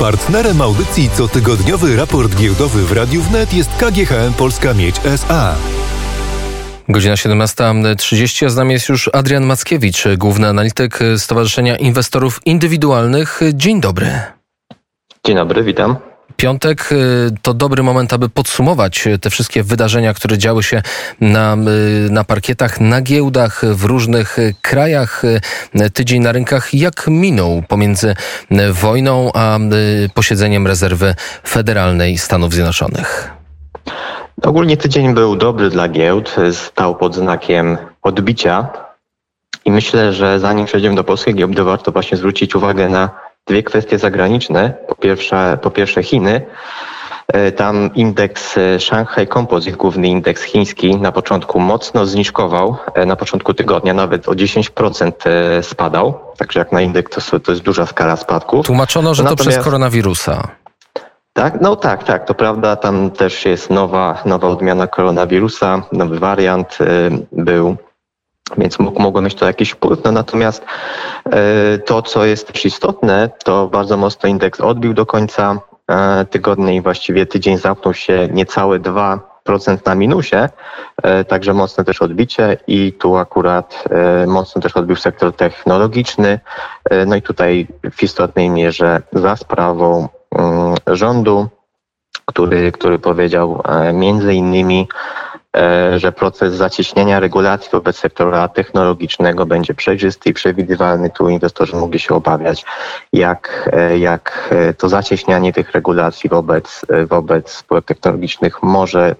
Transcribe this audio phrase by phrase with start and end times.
[0.00, 5.54] Partnerem audycji cotygodniowy raport giełdowy w Radiu Wnet jest KGHM Polska Miedź SA.
[6.88, 13.40] Godzina 17.30, a z nami jest już Adrian Mackiewicz, główny analityk Stowarzyszenia Inwestorów Indywidualnych.
[13.54, 14.20] Dzień dobry.
[15.24, 15.96] Dzień dobry, witam.
[16.40, 20.82] Piątek y, to dobry moment, aby podsumować te wszystkie wydarzenia, które działy się
[21.20, 21.56] na,
[22.06, 25.24] y, na parkietach, na giełdach w różnych krajach.
[25.24, 28.14] Y, tydzień na rynkach jak minął pomiędzy
[28.72, 29.58] wojną a
[30.14, 31.14] posiedzeniem rezerwy
[31.46, 33.30] federalnej Stanów Zjednoczonych?
[34.42, 38.68] Ogólnie tydzień był dobry dla giełd, stał pod znakiem odbicia
[39.64, 43.98] i myślę, że zanim przejdziemy do polskiej giełdy, warto właśnie zwrócić uwagę na dwie kwestie
[43.98, 44.74] zagraniczne.
[44.88, 46.46] Po pierwsze, po pierwsze Chiny.
[47.32, 52.76] E, tam indeks e, Shanghai Composite, główny indeks chiński, na początku mocno zniżkował.
[52.94, 55.12] E, na początku tygodnia nawet o 10%
[55.62, 56.14] spadał.
[56.38, 58.66] Także jak na indeks to, to jest duża skala spadków.
[58.66, 60.48] Tłumaczono, że Natomiast, to przez koronawirusa.
[61.32, 62.76] Tak, no tak, tak, to prawda.
[62.76, 66.78] Tam też jest nowa, nowa odmiana koronawirusa, nowy wariant
[67.32, 67.76] był
[68.58, 70.04] więc mogło mieć to jakiś wpływ.
[70.04, 70.64] No natomiast
[71.24, 75.58] e, to, co jest też istotne, to bardzo mocno indeks odbił do końca
[75.90, 79.18] e, tygodnia i właściwie tydzień zamknął się niecałe 2%
[79.86, 80.48] na minusie,
[81.02, 83.84] e, także mocne też odbicie i tu akurat
[84.26, 86.40] mocno też odbił sektor technologiczny.
[87.06, 91.48] No i tutaj w istotnej mierze za sprawą mm, rządu,
[92.24, 93.62] który, który powiedział
[93.92, 94.88] między innymi,
[95.96, 101.10] że proces zacieśniania regulacji wobec sektora technologicznego będzie przejrzysty i przewidywalny.
[101.10, 102.64] Tu inwestorzy mogli się obawiać,
[103.12, 109.16] jak, e, jak e, to zacieśnianie tych regulacji wobec, wobec spółek technologicznych może,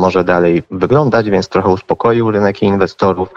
[0.00, 3.28] może dalej wyglądać, więc trochę uspokoił rynek inwestorów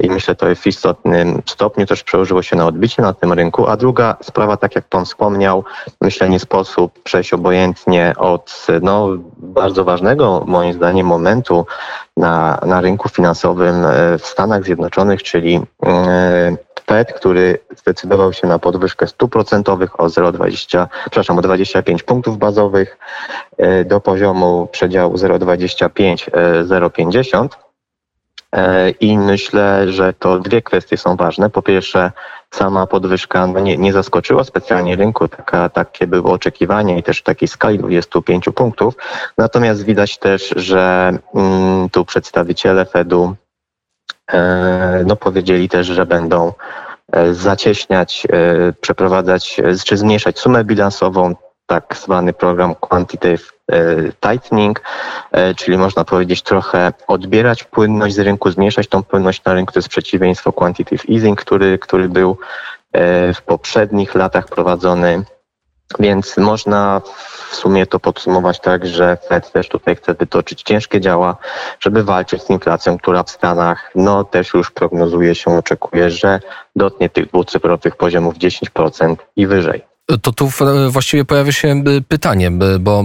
[0.00, 3.66] i myślę, to w istotnym stopniu też przełożyło się na odbicie na tym rynku.
[3.66, 5.64] A druga sprawa, tak jak Pan wspomniał,
[6.00, 11.66] myślę, nie sposób przejść obojętnie od no, bardzo ważnego, moim zdaniem, momentu
[12.16, 16.56] na, na rynku finansowym e, w Stanach Zjednoczonych, czyli e,
[16.90, 22.98] Fed, który zdecydował się na podwyżkę stóp procentowych o 0,20, przepraszam, o 25 punktów bazowych
[23.58, 27.48] e, do poziomu przedziału 0,25-0,50.
[29.00, 31.50] I myślę, że to dwie kwestie są ważne.
[31.50, 32.12] Po pierwsze,
[32.50, 37.22] sama podwyżka no nie, nie zaskoczyła specjalnie rynku, taka, takie były oczekiwania i też w
[37.22, 38.94] takiej skali 25 punktów.
[39.38, 43.49] Natomiast widać też, że mm, tu przedstawiciele Fedu e,
[45.06, 46.52] no, powiedzieli też, że będą
[47.12, 51.34] e, zacieśniać, e, przeprowadzać czy zmniejszać sumę bilansową,
[51.70, 53.76] tak zwany program Quantitative e,
[54.20, 54.82] Tightening,
[55.32, 59.72] e, czyli można powiedzieć trochę odbierać płynność z rynku, zmniejszać tą płynność na rynku.
[59.72, 62.38] To jest przeciwieństwo Quantitative Easing, który, który był
[62.92, 65.22] e, w poprzednich latach prowadzony.
[65.98, 67.02] Więc można
[67.50, 71.36] w sumie to podsumować tak, że Fed też tutaj chce wytoczyć ciężkie działa,
[71.80, 76.40] żeby walczyć z inflacją, która w Stanach no też już prognozuje się, oczekuje, że
[76.76, 79.89] dotknie tych dwucyfrowych poziomów 10% i wyżej.
[80.22, 80.50] To tu
[80.88, 82.50] właściwie pojawia się pytanie,
[82.80, 83.04] bo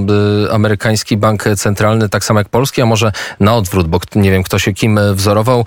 [0.52, 4.60] amerykański bank centralny, tak samo jak polski, a może na odwrót, bo nie wiem kto
[4.60, 5.66] się kim wzorował,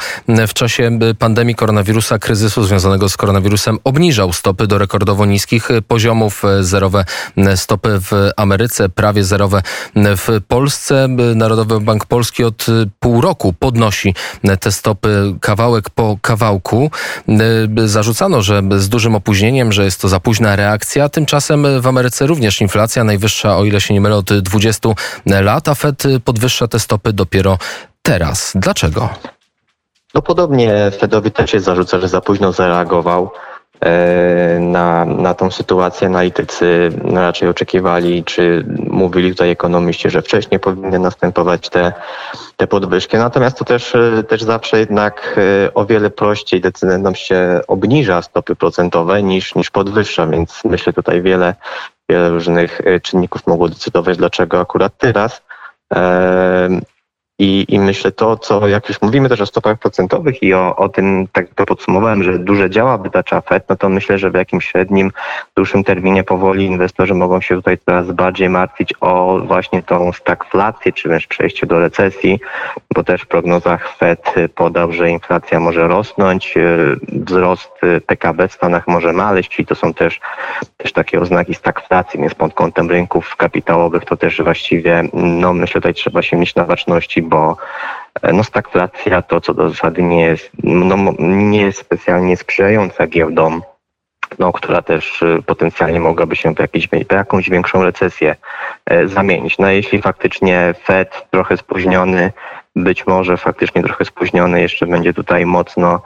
[0.48, 7.04] w czasie pandemii koronawirusa, kryzysu związanego z koronawirusem, obniżał stopy do rekordowo niskich poziomów, zerowe
[7.56, 9.62] stopy w Ameryce, prawie zerowe
[9.96, 11.08] w Polsce.
[11.34, 12.66] Narodowy Bank Polski od
[13.00, 14.14] pół roku podnosi
[14.60, 16.90] te stopy kawałek po kawałku.
[17.84, 21.08] Zarzucano, że z dużym opóźnieniem, że jest to za późna reakcja.
[21.08, 24.88] Tym Tymczasem w Ameryce również inflacja najwyższa, o ile się nie mylę, od 20
[25.26, 27.58] lat, a Fed podwyższa te stopy dopiero
[28.02, 28.52] teraz.
[28.54, 29.08] Dlaczego?
[30.14, 33.30] No podobnie Fedowi też się zarzuca, że za późno zareagował.
[33.84, 40.98] E, na, na tą sytuację analitycy raczej oczekiwali, czy mówili tutaj ekonomiści, że wcześniej powinny
[40.98, 41.92] następować te,
[42.56, 43.16] te podwyżki.
[43.16, 43.92] Natomiast to też,
[44.28, 50.26] też zawsze jednak e, o wiele prościej decydentom się obniża stopy procentowe niż, niż podwyższa,
[50.26, 51.54] więc myślę tutaj wiele,
[52.08, 55.42] wiele różnych e, czynników mogło decydować, dlaczego akurat teraz.
[57.38, 60.88] I, I myślę to, co jak już mówimy też o stopach procentowych i o, o
[60.88, 64.64] tym, tak to podsumowałem, że duże działa wydacza FED, no to myślę, że w jakimś
[64.64, 65.12] średnim,
[65.56, 71.08] dłuższym terminie powoli inwestorzy mogą się tutaj coraz bardziej martwić o właśnie tą stagflację, czy
[71.08, 72.40] wręcz przejście do recesji,
[72.94, 76.60] bo też w prognozach FED podał, że inflacja może rosnąć, e,
[77.12, 77.72] wzrost
[78.06, 80.20] PKB w Stanach może maleć, czyli to są też,
[80.76, 85.94] też takie oznaki stagflacji, więc pod kątem rynków kapitałowych to też właściwie, no myślę, tutaj
[85.94, 87.56] trzeba się mieć na baczności, bo
[88.22, 93.62] e, no stagflacja to co do zasady nie jest, no, nie jest specjalnie sprzyjająca giełdom
[94.38, 98.36] no, która też potencjalnie mogłaby się w, jakiś, w jakąś większą recesję
[99.04, 99.58] zamienić.
[99.58, 102.32] No jeśli faktycznie Fed trochę spóźniony,
[102.76, 106.02] być może faktycznie trochę spóźniony, jeszcze będzie tutaj mocno e,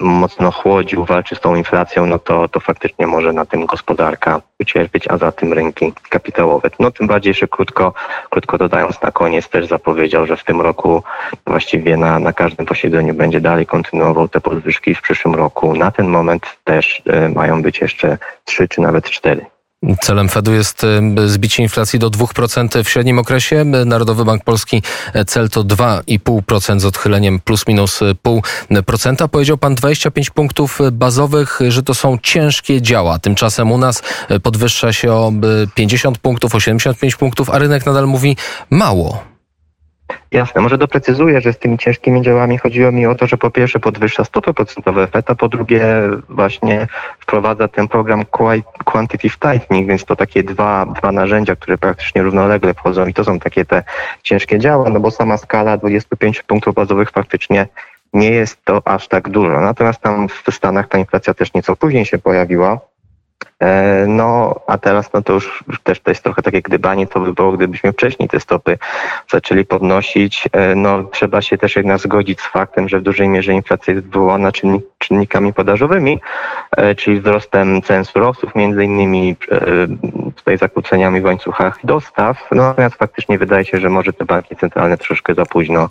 [0.00, 5.08] mocno chłodził, walczy z tą inflacją, no to, to faktycznie może na tym gospodarka ucierpieć,
[5.08, 6.70] a za tym rynki kapitałowe.
[6.78, 7.94] No tym bardziej jeszcze krótko,
[8.30, 11.02] krótko dodając na koniec też zapowiedział, że w tym roku
[11.46, 15.74] właściwie na, na każdym posiedzeniu będzie dalej kontynuował te podwyżki w przyszłym roku.
[15.74, 19.46] Na ten moment też e, mają być jeszcze trzy czy nawet cztery.
[20.00, 20.86] Celem Fedu jest
[21.26, 23.64] zbicie inflacji do 2% w średnim okresie.
[23.64, 24.82] Narodowy Bank Polski
[25.12, 29.28] e, cel to 2,5% z odchyleniem plus minus 0,5%.
[29.28, 33.18] Powiedział pan 25 punktów bazowych, że to są ciężkie działa.
[33.18, 35.32] Tymczasem u nas e, podwyższa się o
[35.74, 38.36] 50 punktów, o 75 punktów, a rynek nadal mówi
[38.70, 39.27] mało.
[40.32, 43.80] Jasne, może doprecyzuję, że z tymi ciężkimi działami chodziło mi o to, że po pierwsze
[43.80, 45.84] podwyższa stopy procentowe a po drugie
[46.28, 46.86] właśnie
[47.18, 48.24] wprowadza ten program
[48.84, 53.38] Quantitative Tightening, więc to takie dwa, dwa narzędzia, które praktycznie równolegle wchodzą i to są
[53.38, 53.82] takie te
[54.22, 57.66] ciężkie działa, no bo sama skala 25 punktów bazowych faktycznie
[58.12, 59.60] nie jest to aż tak dużo.
[59.60, 62.80] Natomiast tam w Stanach ta inflacja też nieco później się pojawiła.
[63.62, 67.32] E, no, a teraz no to już też to jest trochę takie gdybanie, co by
[67.32, 68.78] było, gdybyśmy wcześniej te stopy
[69.30, 70.48] zaczęli podnosić.
[70.52, 74.06] E, no, trzeba się też jednak zgodzić z faktem, że w dużej mierze inflacja jest
[74.06, 74.97] wywołana czynnikami
[75.56, 76.20] podażowymi,
[76.76, 79.36] e, czyli wzrostem cen surowców, między innymi
[80.36, 82.48] tutaj zakłóceniami w łańcuchach dostaw.
[82.52, 85.88] No, natomiast faktycznie wydaje się, że może te banki centralne troszkę za późno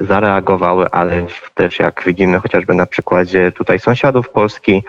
[0.00, 4.82] zareagowały, ale też jak widzimy chociażby na przykładzie tutaj sąsiadów Polski,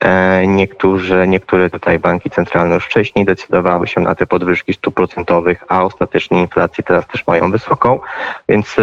[0.00, 5.64] E, niektórzy, niektóre tutaj banki centralne już wcześniej decydowały się na te podwyżki stóp procentowych,
[5.68, 8.00] a ostatecznie inflację teraz też mają wysoką,
[8.48, 8.82] więc e,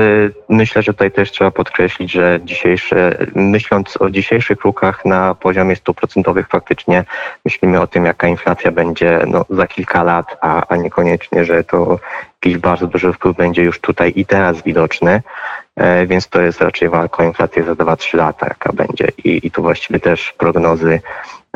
[0.49, 5.97] myślę, że tutaj też trzeba podkreślić, że dzisiejsze, myśląc o dzisiejszych ruchach na poziomie stóp
[5.97, 7.05] procentowych faktycznie
[7.45, 11.99] myślimy o tym, jaka inflacja będzie no, za kilka lat, a, a niekoniecznie, że to
[12.43, 15.21] jakiś bardzo duży wpływ będzie już tutaj i teraz widoczny.
[15.75, 19.07] E, więc to jest raczej walka o inflację za 2-3 lata, jaka będzie.
[19.23, 21.01] I, I tu właściwie też prognozy,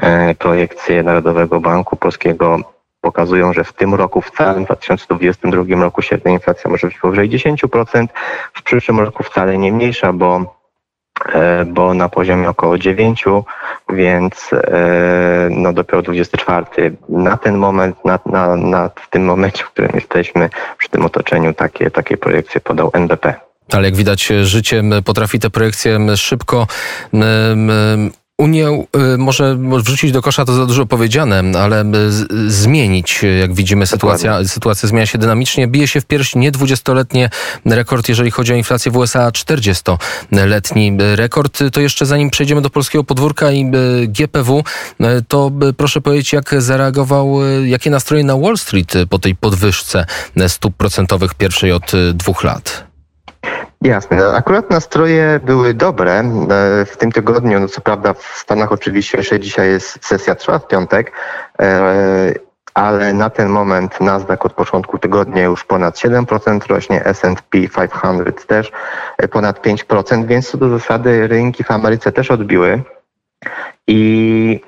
[0.01, 2.59] e, projekcje Narodowego Banku Polskiego
[3.01, 8.07] pokazują, że w tym roku, w całym 2022 roku średnia inflacja może być powyżej 10%,
[8.53, 10.56] w przyszłym roku wcale nie mniejsza, bo
[11.67, 13.25] bo na poziomie około 9,
[13.89, 14.49] więc
[15.49, 16.95] no dopiero 24.
[17.09, 21.53] Na ten moment, na, na, na, w tym momencie, w którym jesteśmy, przy tym otoczeniu,
[21.53, 23.33] takie, takie projekcje podał NBP.
[23.73, 26.67] Ale jak widać, życie potrafi te projekcje szybko
[28.37, 31.85] Unię y, może wrzucić do kosza to za dużo powiedziane, ale
[32.47, 35.67] zmienić, jak widzimy, sytuacja, sytuacja zmienia się dynamicznie.
[35.67, 37.25] Bije się w pierś nie 20-letni
[37.65, 41.59] rekord, jeżeli chodzi o inflację w USA, a 40-letni rekord.
[41.73, 43.71] To jeszcze zanim przejdziemy do polskiego podwórka i
[44.07, 44.63] GPW,
[45.27, 50.05] to proszę powiedzieć, jak zareagował, jakie nastroje na Wall Street po tej podwyżce
[50.47, 52.87] stóp procentowych pierwszej od dwóch lat?
[53.81, 54.27] Jasne.
[54.27, 56.19] Akurat nastroje były dobre.
[56.19, 56.23] E,
[56.85, 60.67] w tym tygodniu, no co prawda w Stanach oczywiście jeszcze dzisiaj jest sesja trwa w
[60.67, 61.11] piątek,
[61.61, 62.33] e,
[62.73, 68.71] ale na ten moment Nasdaq od początku tygodnia już ponad 7% rośnie, S&P 500 też
[69.17, 72.81] e, ponad 5%, więc co do zasady rynki w Ameryce też odbiły.
[73.87, 74.61] I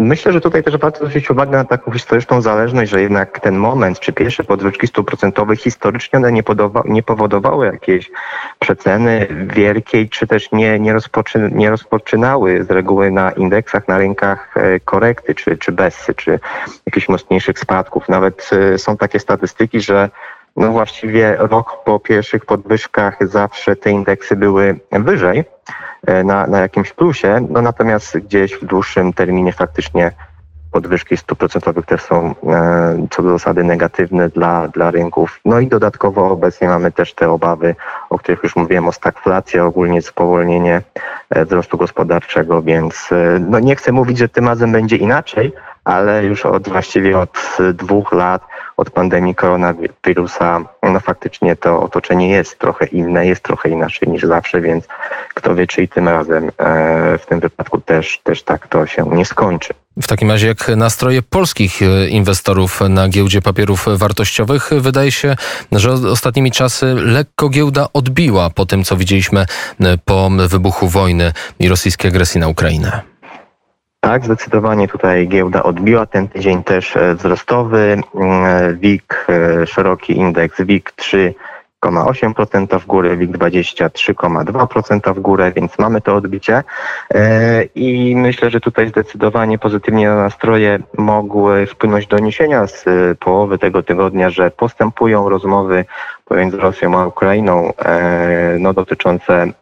[0.00, 4.00] Myślę, że tutaj też warto zwrócić uwagę na taką historyczną zależność, że jednak ten moment,
[4.00, 6.42] czy pierwsze podwyżki stóp procentowych historycznie one nie,
[6.84, 8.10] nie powodowały jakiejś
[8.58, 14.56] przeceny wielkiej, czy też nie, nie, rozpoczy, nie rozpoczynały z reguły na indeksach, na rynkach
[14.56, 16.40] e, korekty, czy, czy bessy, czy
[16.86, 18.08] jakichś mocniejszych spadków.
[18.08, 20.10] Nawet e, są takie statystyki, że
[20.58, 25.44] no właściwie rok po pierwszych podwyżkach zawsze te indeksy były wyżej
[26.06, 30.12] e, na, na jakimś plusie, no natomiast gdzieś w dłuższym terminie faktycznie
[30.72, 31.38] podwyżki stóp
[31.86, 35.40] też są e, co do zasady negatywne dla, dla rynków.
[35.44, 37.74] No i dodatkowo obecnie mamy też te obawy,
[38.10, 40.82] o których już mówiłem, o stagflację, ogólnie spowolnienie
[41.30, 43.10] e, wzrostu gospodarczego, więc
[43.40, 45.52] no nie chcę mówić, że tym razem będzie inaczej,
[45.88, 47.38] ale już od właściwie od
[47.74, 48.42] dwóch lat
[48.76, 54.60] od pandemii koronawirusa, no faktycznie to otoczenie jest trochę inne, jest trochę inaczej niż zawsze,
[54.60, 54.84] więc
[55.34, 59.04] kto wie, czy i tym razem e, w tym wypadku też, też tak to się
[59.12, 59.74] nie skończy.
[60.02, 65.36] W takim razie jak nastroje polskich e, inwestorów na giełdzie papierów wartościowych, wydaje się,
[65.72, 69.46] że ostatnimi czasy lekko giełda odbiła po tym, co widzieliśmy
[69.80, 73.02] e, po wybuchu wojny i rosyjskiej agresji na Ukrainę.
[74.00, 76.06] Tak, zdecydowanie tutaj giełda odbiła.
[76.06, 78.00] Ten tydzień też e, wzrostowy.
[78.14, 80.62] Mm, WIG, e, szeroki indeks.
[80.62, 81.34] WIG 3
[81.84, 86.64] 3,8% w górę, WIG20 3,2% w górę, więc mamy to odbicie.
[87.14, 92.84] E, i myślę, że tutaj zdecydowanie pozytywnie na nastroje mogły wpłynąć doniesienia z
[93.18, 95.84] połowy tego tygodnia, że postępują rozmowy
[96.24, 99.52] pomiędzy Rosją a Ukrainą e, no, dotyczące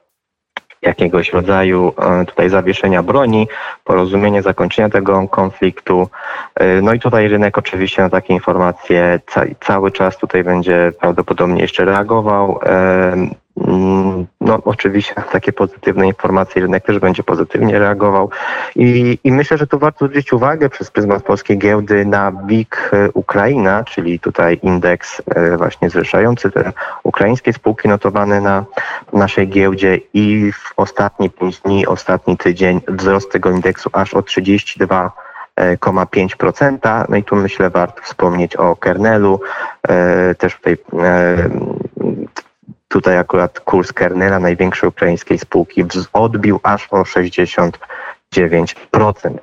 [0.83, 3.49] jakiegoś rodzaju e, tutaj zawieszenia broni,
[3.85, 6.09] porozumienie zakończenia tego konfliktu.
[6.54, 9.21] E, no i tutaj rynek oczywiście na takie informacje
[9.61, 12.61] cały czas tutaj będzie prawdopodobnie jeszcze reagował.
[13.60, 18.30] E, Mm, no, oczywiście takie pozytywne informacje rynek też będzie pozytywnie reagował.
[18.76, 23.10] I, I, myślę, że tu warto zwrócić uwagę przez pryzmat polskiej giełdy na WIG e,
[23.10, 26.72] Ukraina, czyli tutaj indeks e, właśnie zrzeszający te
[27.02, 28.64] ukraińskie spółki notowane na
[29.12, 35.12] naszej giełdzie i w ostatnie 5 dni, ostatni tydzień wzrost tego indeksu aż o 32
[35.56, 37.04] 5%.
[37.08, 39.40] No i tu myślę warto wspomnieć o kernelu.
[39.88, 40.76] E, też tutaj
[42.97, 47.73] Tutaj akurat kurs Kernela, największej ukraińskiej spółki, odbił aż o 69%,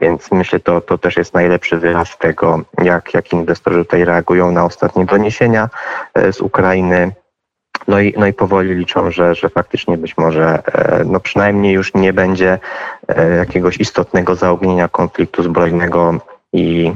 [0.01, 4.65] więc myślę, to, to też jest najlepszy wyraz tego, jak, jak inwestorzy tutaj reagują na
[4.65, 5.69] ostatnie doniesienia
[6.13, 7.11] e, z Ukrainy.
[7.87, 11.93] No i, no i powoli liczą, że, że faktycznie być może e, no przynajmniej już
[11.93, 12.59] nie będzie
[13.07, 16.17] e, jakiegoś istotnego zaognienia konfliktu zbrojnego
[16.53, 16.93] i,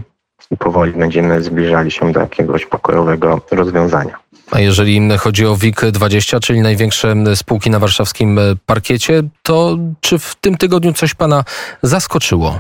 [0.52, 4.27] i powoli będziemy zbliżali się do jakiegoś pokojowego rozwiązania.
[4.52, 10.58] A jeżeli chodzi o WIG20, czyli największe spółki na warszawskim parkiecie, to czy w tym
[10.58, 11.44] tygodniu coś Pana
[11.82, 12.60] zaskoczyło?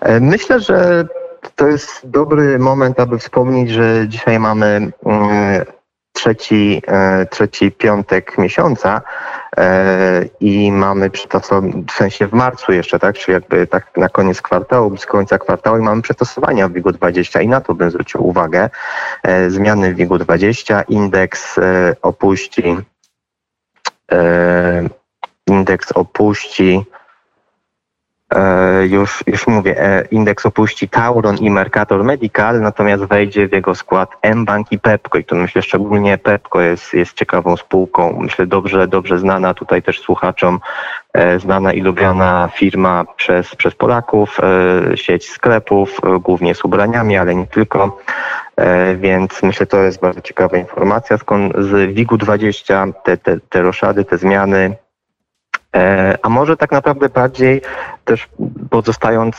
[0.00, 1.06] E, myślę, że
[1.54, 5.64] to jest dobry moment, aby wspomnieć, że dzisiaj mamy mm,
[6.12, 9.02] trzeci, e, trzeci piątek miesiąca e,
[10.40, 11.10] i mamy
[11.88, 15.78] w sensie w marcu jeszcze, tak, czyli jakby tak na koniec kwartału, blisko końca kwartału
[15.78, 18.70] i mamy przystosowania w WIG-20 i na to bym zwrócił uwagę.
[19.22, 21.56] E, zmiany w WIG-20, indeks
[22.02, 22.76] opuści
[25.46, 27.05] indeks opuści E,
[28.88, 34.10] już, już mówię, e, indeks opuści Tauron i Mercator Medical, natomiast wejdzie w jego skład
[34.34, 39.18] mBank i Pepco i to myślę szczególnie Pepco jest, jest ciekawą spółką, myślę dobrze, dobrze
[39.18, 40.60] znana tutaj też słuchaczom,
[41.12, 44.40] e, znana i lubiana firma przez, przez Polaków,
[44.94, 47.98] sieć sklepów, głównie z ubraniami, ale nie tylko,
[48.96, 54.18] więc myślę to jest bardzo ciekawa informacja, skąd z WIG-20 te, te, te roszady, te
[54.18, 54.76] zmiany.
[54.82, 54.85] E,
[56.22, 57.62] a może tak naprawdę bardziej
[58.04, 58.28] też
[58.70, 59.36] pozostając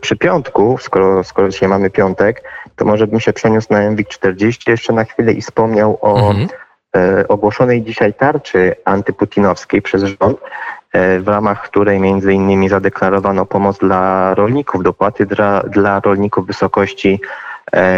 [0.00, 2.42] przy piątku, skoro, skoro dzisiaj mamy piątek,
[2.76, 6.48] to może bym się przeniósł na MWIG 40 jeszcze na chwilę i wspomniał o mhm.
[6.96, 10.38] E, ogłoszonej dzisiaj tarczy antyputinowskiej przez rząd,
[10.92, 16.46] e, w ramach której między innymi zadeklarowano pomoc dla rolników, dopłaty dla, dla rolników w
[16.46, 17.20] wysokości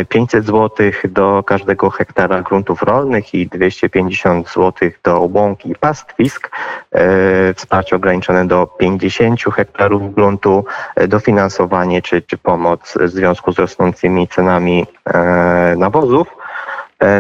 [0.09, 6.51] 500 zł do każdego hektara gruntów rolnych i 250 zł do łąk i pastwisk.
[6.93, 10.65] E, wsparcie ograniczone do 50 hektarów gruntu,
[10.97, 16.29] e, dofinansowanie czy, czy pomoc w związku z rosnącymi cenami e, nawozów.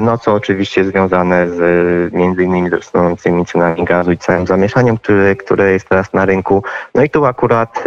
[0.00, 5.72] No co oczywiście związane z między innymi rosnącymi cenami gazu i całym zamieszaniem, które, które
[5.72, 6.62] jest teraz na rynku.
[6.94, 7.84] No i tu akurat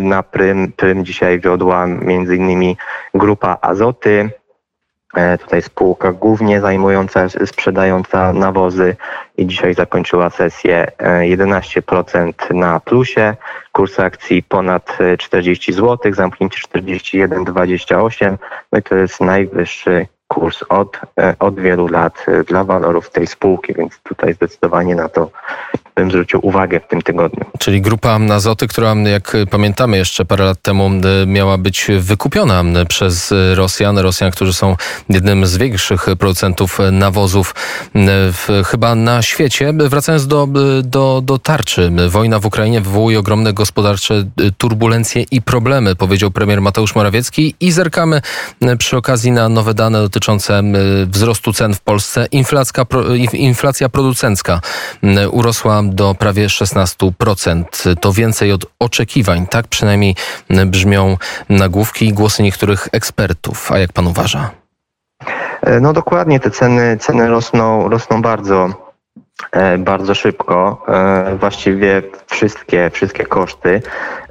[0.00, 2.76] na prym, prym dzisiaj wiodła między innymi
[3.14, 4.30] grupa Azoty,
[5.14, 8.96] e, Tutaj spółka głównie zajmująca, sprzedająca nawozy
[9.36, 10.86] i dzisiaj zakończyła sesję
[11.20, 13.36] 11% na plusie.
[13.72, 18.38] Kurs akcji ponad 40 zł, zamknięcie 41,28.
[18.72, 23.26] No i to jest najwyższy kurs od, e, od wielu lat e, dla walorów tej
[23.26, 25.30] spółki, więc tutaj zdecydowanie na to
[25.94, 27.44] bym zwrócił uwagę w tym tygodniu.
[27.58, 30.90] Czyli grupa Azoty, która jak pamiętamy jeszcze parę lat temu
[31.26, 34.76] miała być wykupiona przez Rosjan, Rosjan, którzy są
[35.08, 37.54] jednym z większych producentów nawozów
[38.32, 39.72] w, chyba na świecie.
[39.72, 40.48] Wracając do,
[40.82, 44.24] do, do tarczy, wojna w Ukrainie wywołuje ogromne gospodarcze
[44.58, 48.20] turbulencje i problemy, powiedział premier Mateusz Morawiecki i zerkamy
[48.78, 50.19] przy okazji na nowe dane dotyczące
[51.06, 52.26] wzrostu cen w Polsce.
[52.30, 52.84] Inflacja,
[53.32, 54.60] inflacja producencka
[55.30, 57.64] urosła do prawie 16%.
[58.00, 59.46] To więcej od oczekiwań.
[59.46, 60.16] Tak przynajmniej
[60.66, 61.16] brzmią
[61.48, 63.72] nagłówki i głosy niektórych ekspertów.
[63.72, 64.50] A jak pan uważa?
[65.62, 68.89] E, no dokładnie, te ceny, ceny rosną, rosną bardzo
[69.78, 70.84] bardzo szybko.
[70.88, 73.82] E, właściwie wszystkie, wszystkie koszty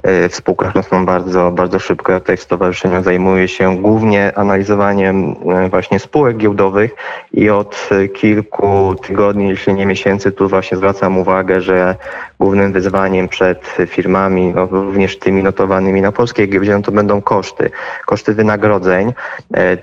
[0.02, 2.12] e, w spółkach rosną bardzo, bardzo szybko.
[2.12, 5.36] Ja tutaj w stowarzyszeniu zajmuję się głównie analizowaniem
[5.70, 6.94] właśnie spółek giełdowych
[7.32, 11.96] i od kilku tygodni, jeśli nie miesięcy, tu właśnie zwracam uwagę, że
[12.40, 17.70] głównym wyzwaniem przed firmami, no również tymi notowanymi na polskiej giełdzie, no to będą koszty.
[18.06, 19.12] Koszty wynagrodzeń.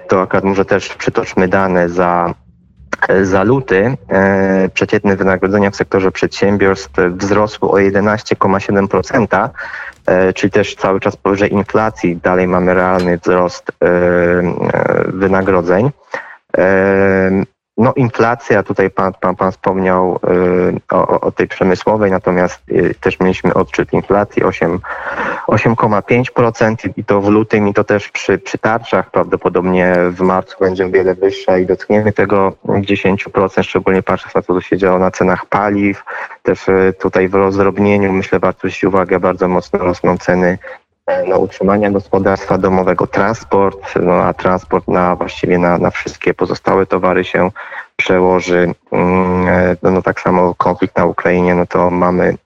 [0.07, 2.33] To akurat może też przytoczmy dane za
[3.23, 9.49] za luty e, przeciętne wynagrodzenia w sektorze przedsiębiorstw wzrosły o 11,7%,
[10.05, 12.17] e, czyli też cały czas powyżej inflacji.
[12.17, 15.89] Dalej mamy realny wzrost e, e wynagrodzeń.
[17.77, 20.19] No inflacja, tutaj pan, pan, pan wspomniał y,
[20.95, 27.67] o, o, tej przemysłowej, natomiast y, też mieliśmy odczyt inflacji 8,5% i to w lutym
[27.67, 29.11] i to też przy, przy tarczach.
[29.11, 34.61] Prawdopodobnie w marcu będzie wiele wyższa i dotkniemy tego 10%, szczególnie patrząc na to, co
[34.61, 36.03] się działo na cenach paliw,
[36.43, 40.57] też y, tutaj w rozdrobnieniu myślę warto zwrócić uwagę, bardzo mocno rosną ceny
[41.27, 47.23] no, utrzymania gospodarstwa domowego, transport, no, a transport na właściwie na, na wszystkie pozostałe towary
[47.23, 47.51] się
[47.95, 48.73] przełoży.
[48.91, 52.37] Mm, e, no, no tak samo konflikt na Ukrainie, no to mamy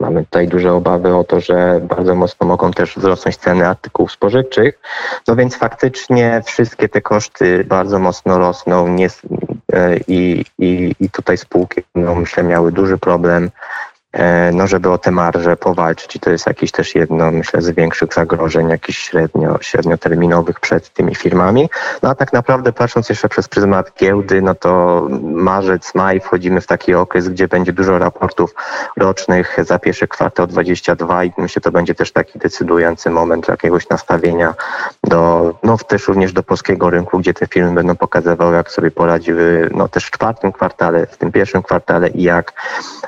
[0.00, 4.78] Mamy tutaj duże obawy o to, że bardzo mocno mogą też wzrosnąć ceny artykułów spożywczych.
[5.28, 9.08] No więc faktycznie wszystkie te koszty bardzo mocno rosną nie,
[9.72, 13.50] e, i, i, i tutaj spółki no, myślę miały duży problem
[14.52, 18.14] no żeby o te marże powalczyć i to jest jakieś też jedno, myślę, z większych
[18.14, 21.70] zagrożeń, jakichś średnio, średnioterminowych przed tymi firmami.
[22.02, 26.66] No a tak naprawdę patrząc jeszcze przez pryzmat giełdy, no to marzec, maj wchodzimy w
[26.66, 28.54] taki okres, gdzie będzie dużo raportów
[28.96, 34.54] rocznych za pierwszy kwartał 22 i myślę, to będzie też taki decydujący moment jakiegoś nastawienia
[35.04, 39.70] do, no też również do polskiego rynku, gdzie te firmy będą pokazywały, jak sobie poradziły,
[39.74, 42.52] no też w czwartym kwartale, w tym pierwszym kwartale i jak,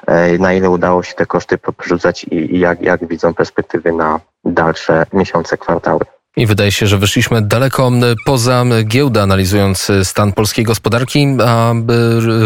[0.06, 3.92] e, na ile udało udało się te koszty przerzucać i, i jak, jak widzą perspektywy
[3.92, 6.00] na dalsze miesiące, kwartały.
[6.36, 7.90] I wydaje się, że wyszliśmy daleko
[8.26, 11.36] poza giełdę, analizując stan polskiej gospodarki.
[11.46, 11.74] A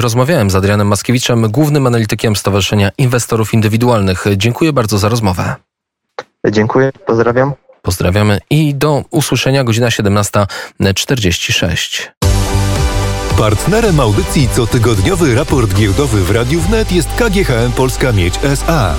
[0.01, 4.25] rozmawiałem z Adrianem Maskiewiczem, głównym analitykiem Stowarzyszenia Inwestorów Indywidualnych.
[4.37, 5.55] Dziękuję bardzo za rozmowę.
[6.51, 7.53] Dziękuję, pozdrawiam.
[7.83, 12.22] Pozdrawiamy i do usłyszenia godzina 17.46.
[13.39, 18.95] Partnerem audycji cotygodniowy raport giełdowy w Radiu Wnet jest KGHM Polska Miedź SA.